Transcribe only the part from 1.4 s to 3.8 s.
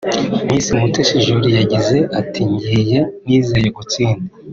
yagize ati “Ngiye nizeye